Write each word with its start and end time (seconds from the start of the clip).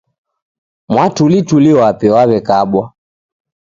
Mwatulituli 0.91 1.71
w'ape 1.79 2.07
w'aw'ekabwa 2.13 2.83